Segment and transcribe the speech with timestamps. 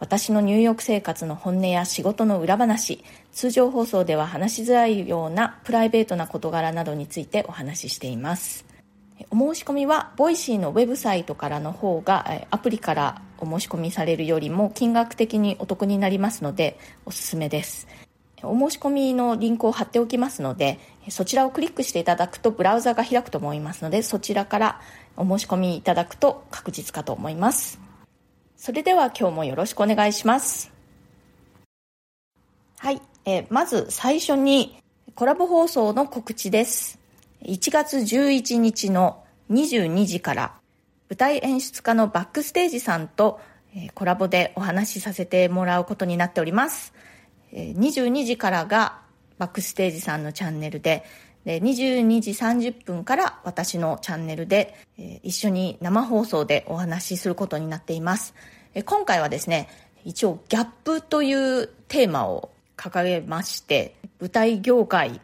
[0.00, 8.64] 私のニューヨーク生活の本音や仕事の裏話通常放送では話しづらいようなプライベートな事柄などについてお話ししています
[9.28, 17.86] お申し込みは Voicy のウェブサイトからの方がアプリからお申し込みされるよりも金額的にお得になりますのでおすすめです
[18.42, 20.78] お申し込みのリンクを貼っておきますので
[21.10, 24.80] そちらをクリックしていただくとブラウザが開くと思いますのでそちらから
[25.18, 27.89] お申し込みいただくと確実かと思います。
[28.60, 30.70] それでは今日もよろしくお願いします。
[32.76, 34.78] はい、えー、まず最初に
[35.14, 36.98] コラボ放送の告知です。
[37.42, 40.52] 1月11日の22時から
[41.08, 43.40] 舞台演出家のバックステージさんと
[43.94, 46.92] コラボでお話しさせてもらうことになっております。
[47.54, 49.00] 22時からが
[49.38, 51.02] バックステージさんのチャンネルで、
[51.44, 58.34] で22時30分から私のチャンネルで、えー、一緒に生放送でお話しすることになっています、
[58.74, 59.68] えー、今回はですね
[60.04, 65.20] 一応ギャップというテーマを掲げまして舞台業界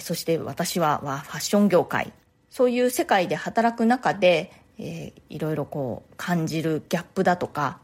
[0.00, 2.12] そして私はファッション業界
[2.50, 7.78] そういう世界で働く中で、えー、いろいろこう感じるギャップだとか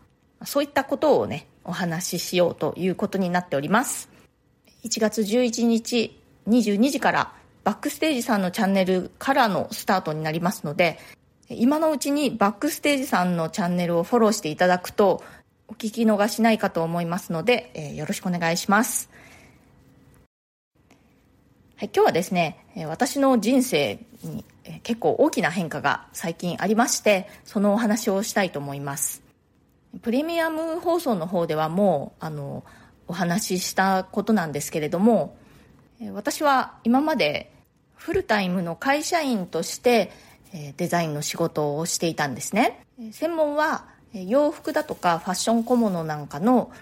[0.45, 4.09] そういったことをねお話ししようということになっております。
[4.85, 7.33] 1月11日22時から
[7.65, 10.99] バックステージさんのチャンネルからのスタートになりますので、
[11.49, 15.23] 今のうちにバックステージさんのチャンネルをフォローしていただくと、
[15.69, 19.09] お聞き逃しないかと思いますので、えー、よろしくお願いします。
[21.77, 24.45] はい、今日はですね、私の人生に
[24.83, 29.23] 結構大きな変化が最近ありまして、そのお話をしたいと思います。
[30.01, 32.65] プレミアム放送の方ではもう、あの、
[33.09, 35.37] お話ししたことなんですけれども、
[36.11, 37.53] 私は今まで
[37.95, 40.11] フルタイムの会社員として
[40.77, 42.85] デザインの仕事をしていたんですね。
[43.13, 46.73] 専門は洋服だとかファッション小物なんかの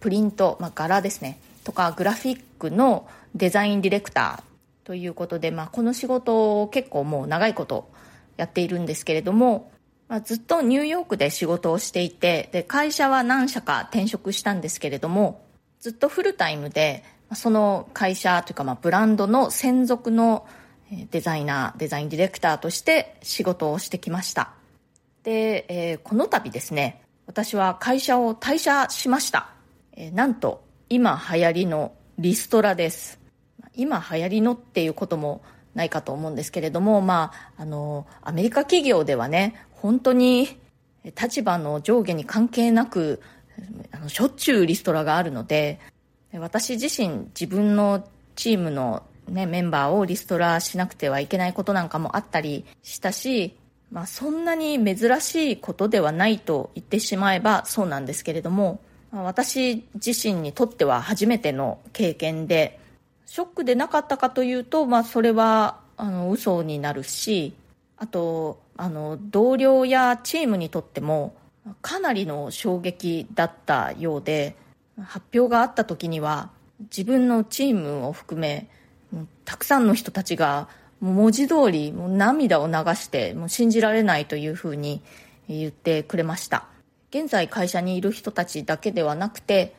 [0.00, 1.38] プリント、まあ、柄ですね。
[1.64, 7.90] とかグラフィックのデザインディレクターということで、まあ、この仕事を結構もう長いこと
[8.36, 9.70] やっているんですけれども、
[10.08, 15.44] まあ、ずっとニューヨークで仕事をしていてで会社は何社か転職したんですけれども
[15.80, 17.04] ずっとフルタイムで
[17.34, 20.46] その会社というかまあブランドの専属の
[21.10, 24.50] デザイナー、デザインディレクターとして仕事をしてきました。
[25.22, 29.48] で、えー、この度ですね、私は会社を退社しました。
[29.92, 33.18] えー、なんと、今流行りのリストラです。
[33.74, 35.42] 今流行りのっていうことも
[35.74, 40.58] ないかと思うんですけれども、まあ、あの、アメリカ企業ではね、本当に
[41.04, 43.22] 立場の上下に関係なく、
[43.92, 45.80] あのしょっちゅうリストラがあるので、
[46.38, 48.06] 私自身自分の
[48.36, 53.56] チームのね、メンバーをリストラしなくてはいけないことなんかもあったりしたし、
[53.90, 58.80] まあそんなに珍しいことではないと言ってしまえばそうなんですけれども、
[59.12, 62.80] 私自身にとっては初めての経験で、
[63.26, 67.54] ショックでなかったかというと、まあそれは、あの、嘘になるし、
[67.98, 71.34] あと、あの、同僚やチームにとっても、
[71.80, 74.56] かなりの衝撃だったようで、
[75.00, 78.68] 発表があった時には、自分のチームを含め、
[79.44, 80.68] たくさんの人たちが
[81.00, 85.02] 文字通りもう涙を流してもう信じられないというふうに
[85.48, 86.66] 言ってくれました。
[87.10, 89.74] 現在会社にいる人たちだけではなくて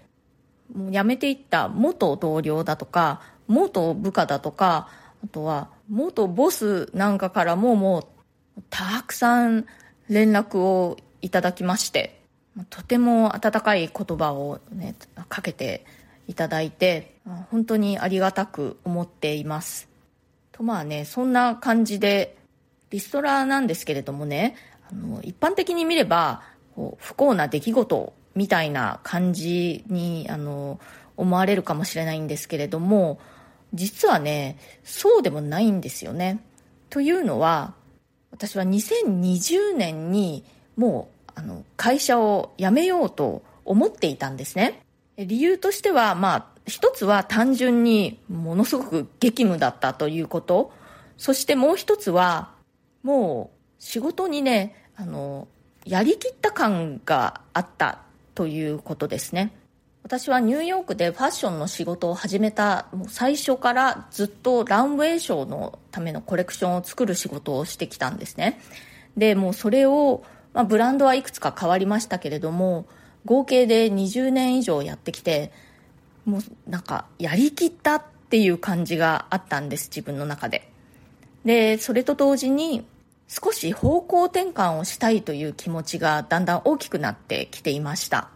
[0.76, 4.90] もう辞めていった元同僚だとか元部下だとか
[5.24, 8.00] あとは元ボスなんかからもも
[8.58, 9.66] うたくさん
[10.10, 12.23] 連絡をいただきまして
[12.70, 14.96] とても温かい言葉をね
[15.30, 15.86] かけて
[16.28, 17.16] いただいて
[17.50, 19.90] 本当にありがたく思っています。
[20.52, 22.38] とまあねそんな感じで
[22.92, 24.56] リストラなんですけれどもね
[24.90, 26.44] あの一般的に見れば
[26.98, 30.80] 不幸な出来事みたいな感じにあの
[31.18, 33.20] 思われるかもしれないんですけれども
[33.74, 36.44] 実はねそうでもないんですよね。
[36.90, 37.74] というのは
[38.32, 40.44] 私は2020年に
[40.76, 44.82] もうあの会社を辞めようと思っていたんですね。
[45.18, 50.72] 理由としては、まあ、一つは単純にものすごく激務だったということ。
[51.18, 52.52] そしてもう一つは、
[53.04, 55.48] もう仕事にね、あの、
[55.86, 58.00] やりきった感があった
[58.36, 59.54] ということですね。
[60.04, 68.60] 私はニューヨークでファッションの仕事を始めたもう最初からずっとランウェイショーのためのコレクションを作る仕事をしてきたんですね。
[69.16, 72.86] でもうそれを、まあ、ブランドはいくつか変わりましたけれども
[73.26, 75.52] 合計で20年以上やってきて
[76.26, 80.70] もうなんかやりきったっていう感じがあったんです自分の中で。
[81.46, 82.86] でそれと同時に
[83.28, 88.30] 少し方向転換をしたいという気持ちがだんだん大きくなってきていました。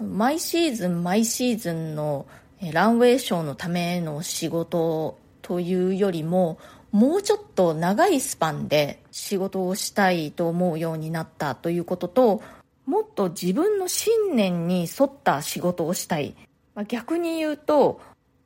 [0.00, 2.26] 毎シーズン毎シーズンの
[2.72, 6.58] ランウェイショーのための仕事というよりも
[6.90, 12.42] もうちょっと長いスパンで仕事をしたいと思うようになったということと
[12.86, 16.34] もっと自分の信念に沿った仕事をしたい、
[16.74, 18.00] まあ、逆に言うと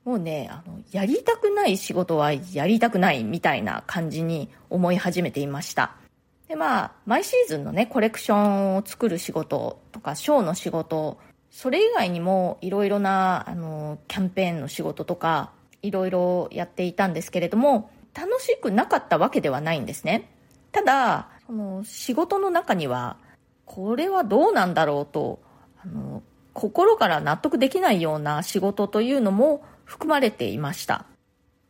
[0.04, 5.94] もうねあのやりたくない仕事はやりたくないみたいな感じに思い始めていました。
[6.48, 11.18] でまあ毎シーズンのねコレクションを作る仕事とかショーの仕事
[11.50, 20.30] それ以外にもいろいろなあのキャンペーンの仕事とかいろいろやっていたんですけれども楽しくなかったわけではないんですね
[20.72, 23.16] ただその仕事の中には
[23.64, 25.40] これはどうなんだろうと
[25.82, 26.22] あの
[26.58, 31.06] 心から納得できないような仕事というのも含まれていました。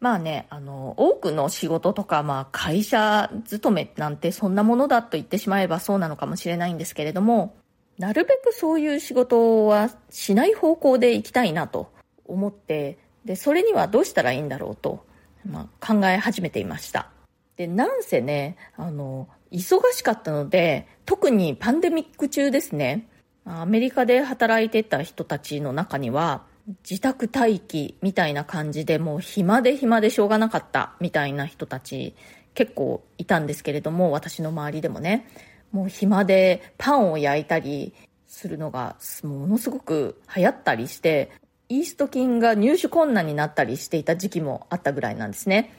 [0.00, 7.56] まあね、あの、多くの仕事とか、まあ会社勤めなんてそんなものだと言ってしまえばそうなのかもしれないんですけれども、
[7.98, 11.92] なるべくそういう仕事はしない方向で行きたいなと
[12.24, 12.96] 思って、
[13.28, 15.04] で、それにはどうしたらいいんだろうと、
[15.44, 17.10] まあ、考え始めていました。
[17.56, 23.06] で、なんせね、あの、忙しかったので、特にパンデミック中ですね、
[23.44, 26.46] アメリカで働いてた人たちの中には、
[26.88, 32.14] 自宅待機みたいな感じでもう暇で暇でしょうがなかったみたいな人たち
[32.52, 35.26] 結構いたんですけれども私の周りでもね
[35.72, 37.94] もう暇でパンを焼いたり
[38.26, 41.30] するのがものすごく流行ったりして
[41.68, 45.72] イースト菌が入手困難になったりしていた時期もあったぐらいなんですね。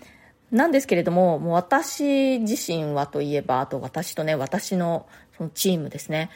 [0.52, 5.08] なんですけれどももう私自身はといえばあと私とね私の
[5.38, 6.30] そのチームですね。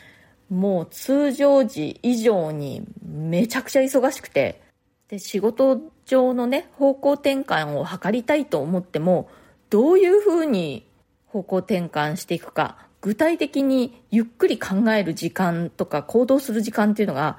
[0.50, 4.62] もう通常時以上にめちゃくちゃ忙しくて、
[5.08, 9.30] で、仕事上のね、方向転換を図りたいと思っても、
[9.70, 10.86] どういうふうに
[11.28, 17.38] 方向転換していくか、具体的にゆっくり考える時間とか行動する時間っていうのが、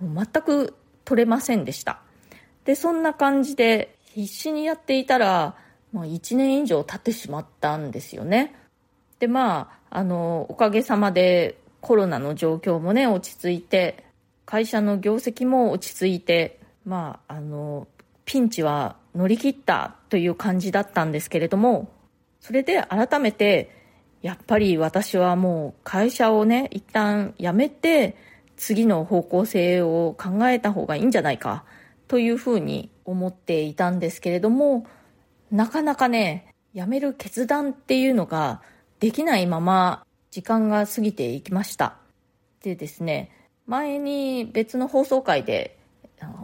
[0.00, 0.74] もう全く
[1.06, 2.00] 取れませんでした。
[2.66, 5.56] で、そんな感じで必死にやっていたら、
[5.92, 8.54] もう1年以上経ってしまったんですよね。
[9.18, 14.04] で、まあ、あの、おかげさまでコロナの状況もね、落ち着いて、
[14.44, 17.88] 会社の業績も落ち着いて、まあ、あの、
[18.24, 21.88] ピンチは乗り切ったという感じだったんですけれども、
[22.40, 23.70] それで改めて、
[24.22, 28.16] やっぱり私はもう会社をね、一旦辞めて、
[28.56, 31.64] 次の方向性を考えた方がいいんじゃないか、
[32.08, 34.86] というふうに思っていたんですけれども、
[35.50, 38.62] なかなかね、辞める決断っていうのが
[39.00, 41.96] できないまま時間が過ぎていきました。
[42.62, 43.30] でですね、
[43.66, 45.78] 前に別の放送回で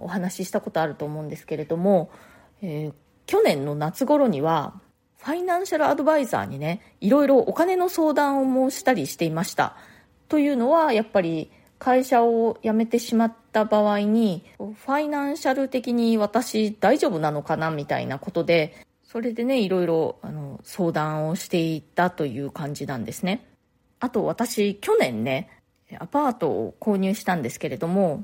[0.01, 2.11] お話ししたことあると思うんですけれども、
[2.63, 2.93] えー、
[3.27, 4.81] 去年の夏頃には、
[5.19, 9.77] ファイナンシャルアドバイザーにね、いろいろお金の相談をもしたりしていました。
[10.29, 11.53] というのは、やっぱり
[11.83, 18.73] 会社を辞めてしまった場合に、ファイナンシャル的に私大丈夫なのかなみたいなことで、
[19.03, 23.45] それでね、いろいろあの相談をしていたという感じなんですね。
[23.99, 25.49] あと私、去年ね、
[25.99, 28.23] アパートを購入したんですけれども、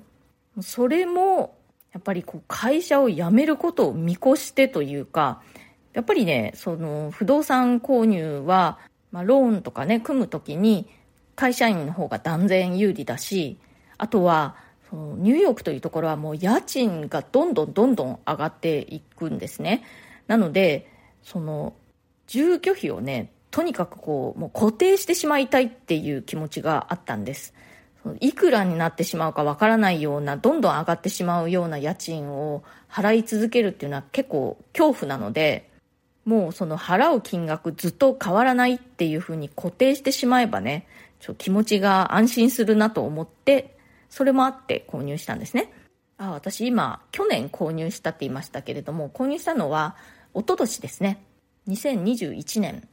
[0.61, 1.59] それも、
[1.93, 5.43] やっぱりこう会社を辞めることを見越してというか、
[5.95, 8.79] やっぱりね、その不動産購入は、
[9.11, 10.89] まあ、ローンとかね、組むときに
[11.39, 13.59] 会社員の方が断然有利だし、
[13.97, 14.57] あとは、
[14.91, 19.85] そのニューヨークというところはもう家賃がどんどんどんどん上がっていくんですね。
[20.27, 20.91] なので、
[21.23, 21.75] その、
[22.27, 27.55] 住居費をね、とにかくこう、もう固定してしまいたいっていう気持ちがあったんです。
[28.19, 35.71] いくらになってしまうかわからないような、どんどん上がってしまうような家賃を払い続けるっていうのは結構恐怖なので、
[36.25, 40.87] もうその払う金額ずっと変わらないっていうふうに固定してしまえばね、
[41.21, 43.77] ちょ気持ちが安心するなと思って、
[44.09, 45.73] それもあって購入したんですね。
[46.17, 49.97] あ、私今、去年購入したって言いましたけれども、購入したのは、
[50.35, 51.25] 一昨年ですね。
[51.69, 52.89] 2021年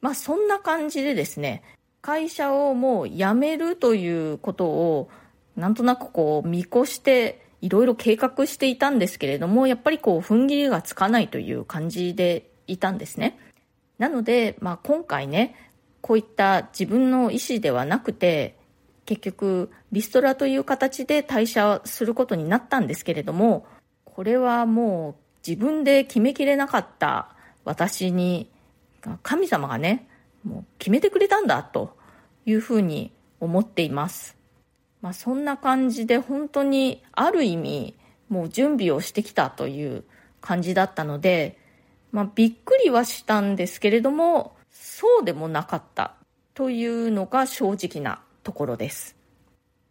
[0.00, 1.62] まあそんな感じでですね、
[2.00, 5.10] 会社をもう辞めるということを
[5.56, 13.38] なんとなくこう見越していろいろ計画していたんですけれども、やっぱりこう踏ん切りがつかないという感じでいたんですね。
[13.98, 15.54] なので、まあ今回ね、
[16.00, 18.56] こういった自分の意思ではなくて、
[19.10, 23.66] 結局リストラという形で退社することになったんですけれども
[24.04, 28.48] これはもう自分で決めきれなかった私に
[29.24, 30.06] 神様がね
[30.44, 31.96] もう決めてくれたんだと
[32.46, 34.36] いうふうに思っています、
[35.02, 37.96] まあ、そんな感じで本当にある意味
[38.28, 40.04] もう準備をしてきたという
[40.40, 41.58] 感じだったので、
[42.12, 44.54] まあ、びっくりはしたんですけれども
[45.00, 46.12] そうでもなかった
[46.52, 49.16] というのが正直なところです。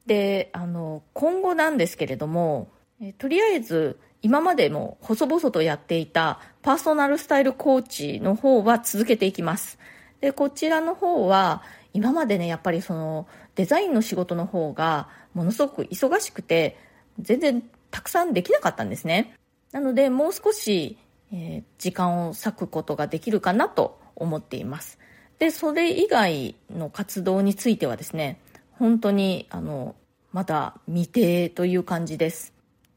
[0.05, 2.69] であの今後なんですけれども
[3.17, 9.79] とりあえず今までも細々とやっていたパーソナルスタイルコーチの方は続けていきます。
[10.21, 16.77] でこちらの方は今までねやっぱりそのデザインの仕事の方がものすごく忙しくて
[17.17, 19.33] 全然たくさんできなかったんですね。
[19.71, 20.99] なのでもう少し、
[21.33, 24.99] えー、時間を割くことができるかなと思っています。
[25.39, 28.39] でそれ以外の活動についてはですね
[28.73, 29.95] 本当にあの
[30.31, 32.53] まだ未定という感じです。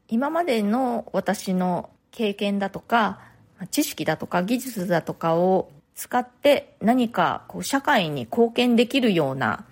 [0.09, 3.19] 今までの私の経験だとか
[3.71, 9.65] 知識だとか技術だとかを使って何かこう社会に貢献できるような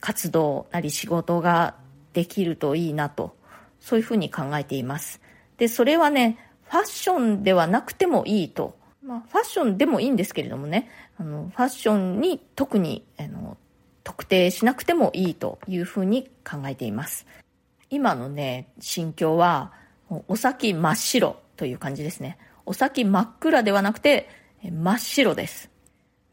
[0.00, 1.74] 活動なり仕事が
[2.12, 3.36] できるといいなと
[3.80, 5.20] そういうふうに考えています。
[5.56, 6.38] でそれはね
[6.70, 13.56] ファッションではなくてもいいと、まあ、ファッションでもいいんですけれどもねあのファッションに特にあの
[14.04, 17.26] 特定しなくてもいいというふうに考えています
[17.88, 19.72] 今のね心境は
[20.28, 24.28] お先真っ白という感じですねお先真っ暗ではなくて
[24.62, 25.70] 真っ白です。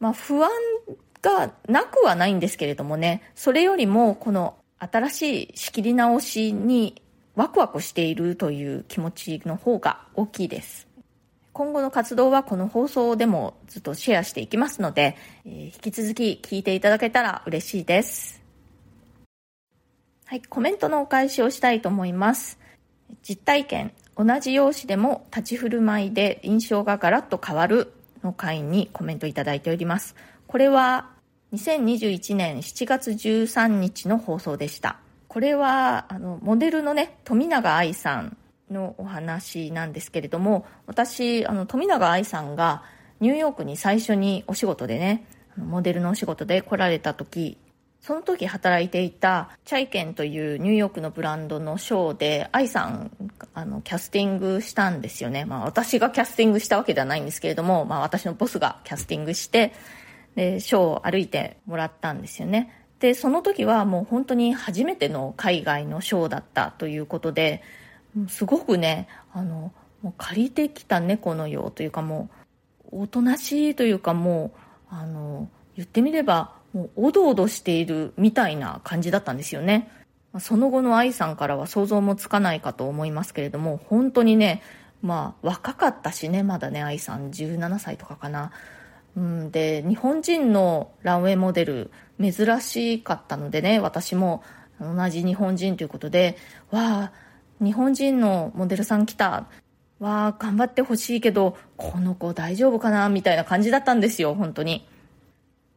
[0.00, 0.50] まあ不安
[1.22, 7.02] がなくはないんですけれどもね、それよりもこの新しい仕切り直しに
[7.34, 10.87] ワクワクしているという気持ちの方が大きいです。
[11.58, 18.40] 今後の活動はこの放送でもずっとシェアしていきますので、えー、引き続き聞いていただけたら嬉しいです。
[20.24, 22.60] はい、コメントのお返しをしたいと思います。
[23.28, 30.14] 実体験、同じ容姿でも立ち振る舞いで印象がガラッと変わるの回にコメントいただいております。
[30.46, 31.10] これは
[31.54, 35.00] 2021年7月13日の放送でした。
[35.26, 38.36] これはあのモデルのね富永愛さん
[38.70, 42.82] のお話なんですけれども私あの富永愛さんが
[43.20, 45.24] ニューヨークに最初にお仕事でね
[45.56, 47.58] モデルのお仕事で来られた時
[48.00, 53.10] その時働いていたチャイケンというニューヨークのブランドのショーで愛さん
[53.54, 59.72] あのキャスティングしたんですよね、まあ、私がキャスティングしたわけではないんですけれども、まあ、私のボスがキャスティングして
[60.36, 62.72] でショーを歩いてもらったんですよね。
[63.00, 67.62] でその時はもう本当に初めての海外のショーだったということで
[68.28, 69.72] すごくねあの
[70.02, 72.30] もう借りてきた猫のようというかも
[72.92, 74.52] うおとなしいというかも
[74.90, 79.90] うあの言ってみればもうおどおどしているみたいな感じだったんですよね。
[80.38, 84.62] その後の愛さんからは想像もつかないかと思いますけれども、本当にね、
[85.02, 88.52] まあ若かったしね、まだね、愛さん17歳とかかな。
[89.16, 94.42] うん、で、日本人のランウェイモデル珍しかったのでね、私も
[94.80, 96.36] 同じ日本人ということで、
[96.70, 97.12] わあ、
[97.60, 99.46] 日本人のモデルさん来た。
[99.98, 104.86] わあ、頑張ってほしいけど、この子大丈夫かなみたいな感じだったんですよ、本当に。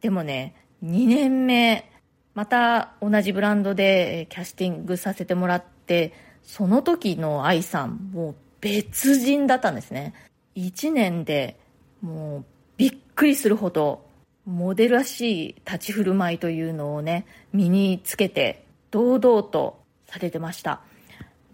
[0.00, 1.90] でもね、2年目、
[2.34, 6.12] また同じブランドでキャスティングさせてもらって、
[6.42, 10.14] その時の愛さん、もう別人だったんですね。
[10.56, 11.58] 1年で
[12.00, 12.44] もう
[12.76, 14.06] びっくりするほど、
[14.44, 20.82] モデルらしい立ち振る舞いというのをね、身につけて、堂々とされてました。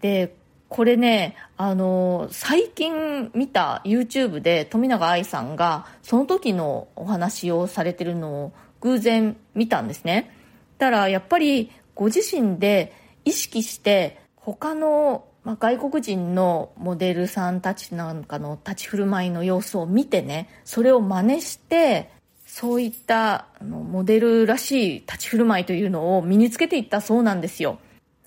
[0.01, 0.35] で、
[0.67, 10.35] これね、あの、最近見た YouTube で富永愛さんが、その時のお話をされてるのを偶然見たんですね。
[10.79, 12.93] たらやっぱりご自身で
[13.25, 22.09] 意識して他の、ま、外国人のモデルさんたちなんかの立ち振る舞いの様子を見てねそれを真似して
[22.47, 27.79] そういったあのモデルらしい立ち振る舞いというのを身につけていったそうなんですよ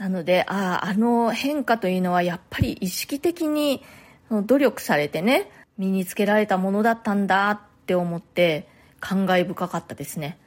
[0.02, 3.82] なのであああの変化というのはやっぱり意識的に
[4.30, 8.66] 努力されてね身につけられたものだったんだって思って
[8.98, 10.38] 感慨深かったですね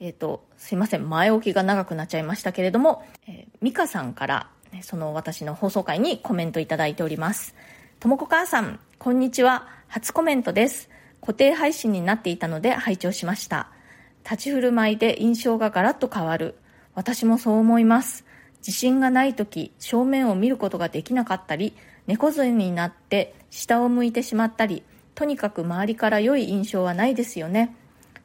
[0.00, 7.54] えっ、ー、と、すいません、前置きが長くなっちゃいましたけれども、えー、ミカさんから、その私の放送回にコメントいただいております。
[8.00, 9.68] ともこ母さん、こんにちは。
[9.86, 10.90] 初コメントです。
[11.20, 13.68] 固定配信になっていたので拝聴しました。
[14.24, 16.56] 立ち振る舞いで印象がガラッと変わる。
[16.96, 18.24] 私もそう思います。
[18.66, 21.74] 自信がない時、正面を見ることができなかったり、
[22.06, 24.82] 猫背になって下を向いてしまったり、
[25.14, 27.76] とにかく周りから良い印象はないですよね。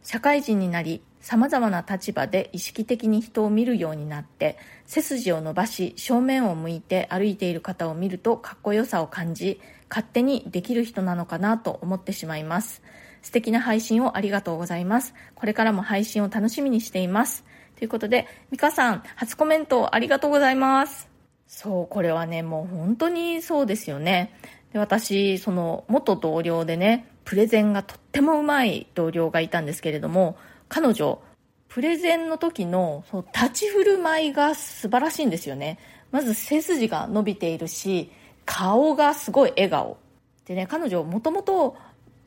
[0.04, 12.82] 社会人になり様々な立場で意識的に人を見るようになって背筋を伸ばし正面を向いて歩いている方を見るとかっこよさを感じ勝手にできる人なのかなと思ってしまいます。
[13.22, 15.14] 素敵な配信をありがとうございます。
[15.36, 17.44] これからも配信を楽しみにしています。
[17.78, 21.08] ということで美香さん初コメントありがとうございます
[21.48, 24.34] そうこれはねもう本当にそうですよね
[24.74, 30.38] で私その元同僚でねプレゼンがとってもうまい同僚がいたんですけれども
[30.70, 31.22] 彼女、
[31.70, 35.80] プレゼンの時のその立ち振る舞いが素晴らしいんですよね。
[36.12, 38.12] まず背筋が伸びているし、
[38.46, 39.98] 顔がすごい笑顔。
[40.46, 41.76] でね、彼女もともと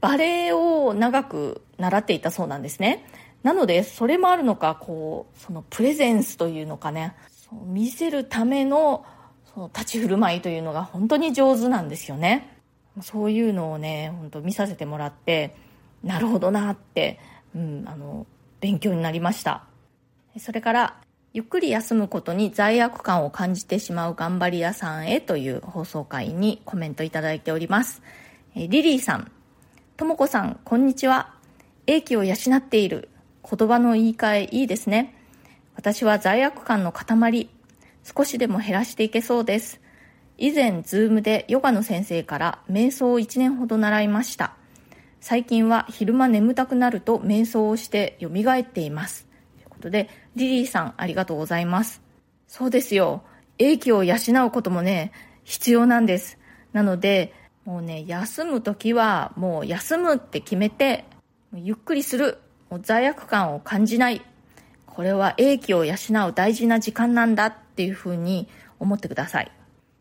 [0.01, 3.05] バレエを長く習っていたそうなんですね。
[3.43, 7.15] なので、それもあるのか、こう、そのプレゼンスというのかね、
[7.67, 9.05] 見せるための
[9.55, 12.57] その立ち振る舞いというのが本当に上手なんですよね。
[13.03, 15.57] そういうのをね、本当見させてもらって、
[16.03, 17.19] なるほどなって
[17.55, 18.27] うん、あの、
[18.61, 19.65] 勉強になりました。
[20.39, 21.01] それから、
[21.33, 28.03] ゆっくり休むことに罪悪感を感じてしまう頑張り屋さんへという放送回にコメントいただいております。
[28.57, 29.31] リリーさん、
[29.97, 31.35] ともこさん、こんにちは。
[31.87, 33.09] 英気を養っている。
[33.49, 35.15] 言葉の言い換えいいですね。
[35.75, 37.49] 私は罪悪感の塊。
[38.03, 39.81] 少しでも減らしていけそうです。
[40.39, 44.55] 以前、ズームでヨガの先生から瞑想を1年ほど習いました。
[45.21, 49.27] 最近は昼間眠たくなると瞑想をして蘇っています。
[49.59, 52.01] ということで、リリーさんありがとうございます。
[52.47, 53.23] そうですよ。
[53.59, 54.17] 英気を養
[54.47, 55.13] うこともね、
[55.45, 56.39] 必要なんです。
[56.73, 57.35] なので、
[57.67, 61.05] もうね、休むときはもう休むって決めて、
[61.55, 62.39] ゆっくりする。
[62.71, 64.23] もう罪悪感を感じない。
[64.87, 65.95] これは英気を養
[66.29, 68.49] う大事な時間なんだっていうふうに
[68.79, 69.51] 思ってください。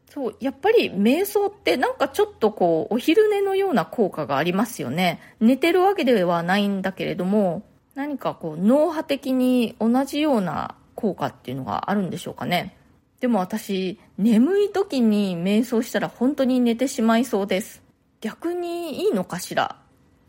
[0.10, 5.20] そう、やっぱり瞑想ってなんかちょっとこう、お昼寝のような効果がありますよね。
[5.40, 12.76] 寝てるわけではないんだけれども、何かこう、脳波的に同じような効果っていうのがあるんでしょうかね。
[13.20, 17.84] でも私、眠い時に瞑想したら本当に寝てしまいそうです。
[18.22, 19.76] 逆にいいのかしら？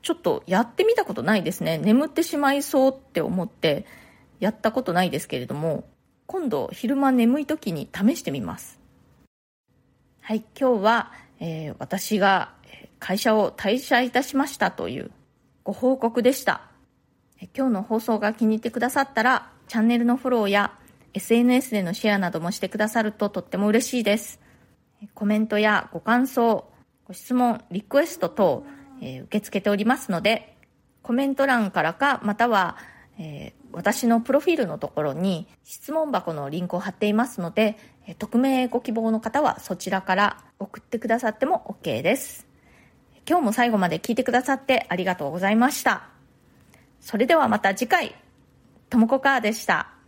[0.02, 1.78] ちょっとやってみたことないですね。
[1.78, 3.86] 眠ってしまいそうって思って
[4.38, 5.84] やったことないですけれども、
[6.26, 8.78] 今度昼間眠い時に試してみます。
[10.20, 12.52] はい、今日は、えー、私が
[12.98, 15.10] 会社を退社いたしましたという
[15.64, 16.62] ご報告でした。
[17.54, 20.72] 今日の放送が気に入ってくださったら、チャンネルのフォローや
[21.14, 24.40] SNS でのシェアなどもしてくださるととっても嬉しいです。
[25.14, 26.70] コメントやご感想、
[27.06, 28.64] ご質問、リクエスト等、
[29.00, 30.56] えー、受け付けておりますので、
[31.02, 32.76] コメント欄からか、または、
[33.18, 42.46] えー、私のプロフィールのところに質問箱のリンクを貼っていますので、え匿名ご希望の方はそちらから送ってくださっても OK です。
[43.28, 46.08] 今日も最後まで聞いてくださってありがとうございました。
[47.00, 48.14] それではまた次回、
[48.88, 49.99] ともこかーでした。